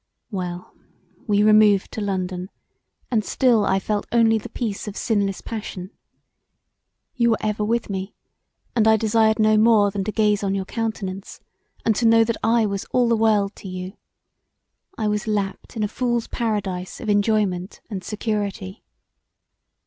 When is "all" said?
12.85-13.07